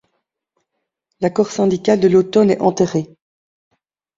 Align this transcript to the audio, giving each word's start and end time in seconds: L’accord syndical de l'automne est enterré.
L’accord 1.19 1.51
syndical 1.51 1.99
de 1.99 2.07
l'automne 2.07 2.49
est 2.49 2.59
enterré. 2.59 3.15